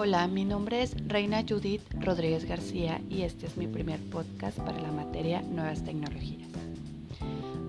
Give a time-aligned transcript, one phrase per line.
[0.00, 4.80] Hola, mi nombre es Reina Judith Rodríguez García y este es mi primer podcast para
[4.80, 6.48] la materia Nuevas Tecnologías.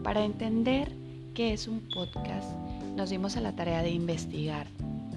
[0.04, 0.92] Para entender
[1.34, 2.47] qué es un podcast,
[2.96, 4.68] nos dimos a la tarea de investigar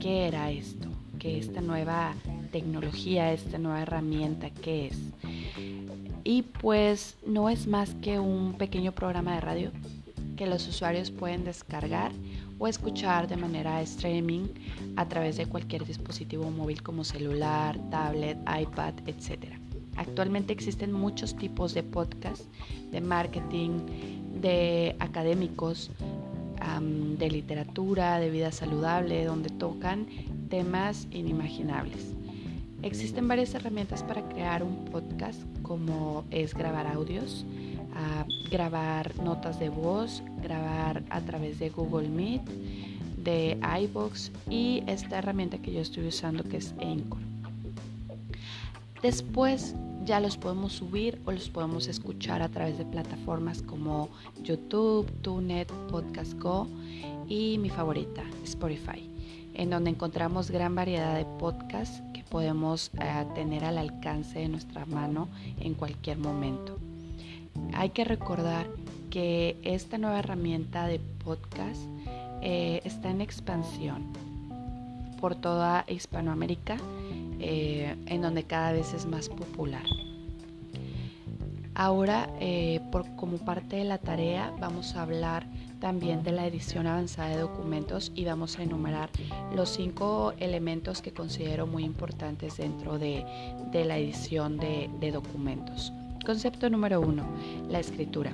[0.01, 0.89] qué era esto,
[1.19, 2.15] qué esta nueva
[2.51, 4.99] tecnología, esta nueva herramienta, qué es.
[6.25, 9.71] Y pues no es más que un pequeño programa de radio
[10.37, 12.13] que los usuarios pueden descargar
[12.59, 14.47] o escuchar de manera streaming
[14.97, 19.55] a través de cualquier dispositivo móvil como celular, tablet, iPad, etc.
[19.97, 22.45] Actualmente existen muchos tipos de podcast,
[22.91, 23.81] de marketing,
[24.41, 25.91] de académicos,
[27.19, 30.07] de literatura, de vida saludable, donde tocan
[30.49, 32.15] temas inimaginables.
[32.83, 37.45] Existen varias herramientas para crear un podcast, como es grabar audios,
[38.51, 42.43] grabar notas de voz, grabar a través de Google Meet,
[43.17, 47.21] de iBox y esta herramienta que yo estoy usando que es Anchor.
[49.03, 54.09] Después ya los podemos subir o los podemos escuchar a través de plataformas como
[54.43, 56.67] YouTube, TuneIn, Podcast Go
[57.29, 59.09] y mi favorita, Spotify,
[59.55, 64.87] en donde encontramos gran variedad de podcasts que podemos eh, tener al alcance de nuestra
[64.87, 65.29] mano
[65.61, 66.79] en cualquier momento.
[67.83, 68.69] Hay que recordar
[69.11, 71.81] que esta nueva herramienta de podcast
[72.41, 74.05] eh, está en expansión
[75.21, 76.77] por toda Hispanoamérica,
[77.41, 79.83] eh, en donde cada vez es más popular.
[81.75, 82.81] Ahora, eh,
[83.17, 85.45] como parte de la tarea, vamos a hablar
[85.81, 89.11] también de la edición avanzada de documentos y vamos a enumerar
[89.57, 93.27] los cinco elementos que considero muy importantes dentro de,
[93.73, 95.93] la edición de documentos.
[96.25, 97.27] Concepto número uno,
[97.69, 98.33] la escritura.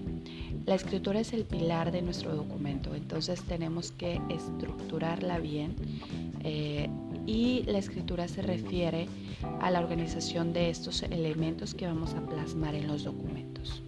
[0.67, 5.75] La escritura es el pilar de nuestro documento, entonces tenemos que estructurarla bien
[6.44, 6.91] eh,
[7.25, 9.09] y la escritura se refiere
[9.61, 13.82] a la organización de estos elementos que vamos a plasmar en los documentos.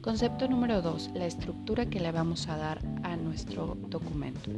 [0.00, 4.50] Concepto número dos, la estructura que le vamos a dar a nuestro documento.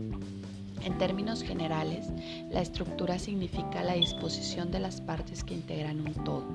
[0.82, 2.06] En términos generales,
[2.50, 6.46] la estructura significa la disposición de las partes que integran un todo.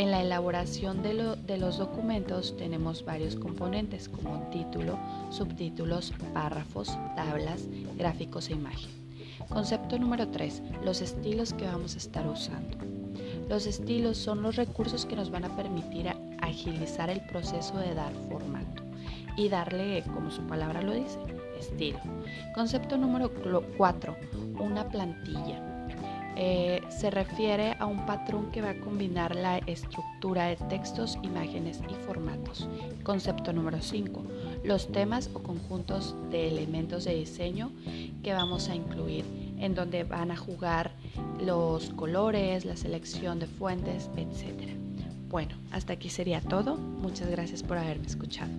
[0.00, 7.68] En la elaboración de, los documentos tenemos varios componentes como título, subtítulos, párrafos, tablas,
[7.98, 8.88] gráficos e imagen.
[9.50, 10.62] Concepto número 3.
[10.86, 12.78] Los estilos que vamos a estar usando.
[13.50, 16.08] Los estilos son los recursos que nos van a permitir
[16.40, 18.82] agilizar el proceso de dar formato
[19.36, 21.18] y darle, como su palabra lo dice,
[21.58, 22.00] estilo.
[22.54, 23.30] Concepto número
[23.76, 24.16] 4,
[24.60, 25.69] una plantilla.
[26.42, 31.82] Eh, se refiere a un patrón que va a combinar la estructura de textos, imágenes
[31.90, 32.66] y formatos.
[33.02, 34.24] Concepto número 5,
[34.64, 37.70] los temas o conjuntos de elementos de diseño
[38.22, 39.26] que vamos a incluir,
[39.58, 40.92] en donde van a jugar
[41.44, 44.70] los colores, la selección de fuentes, etc.
[45.28, 46.76] Bueno, hasta aquí sería todo.
[46.76, 48.50] Muchas gracias por haberme escuchado.